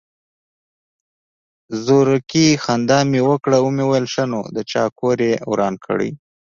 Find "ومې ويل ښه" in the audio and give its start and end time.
3.61-4.23